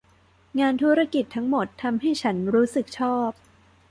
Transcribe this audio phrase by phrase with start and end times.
[0.59, 3.31] งานธุรกิจทั้งหมดทำให้ฉันรู้สึกชอบ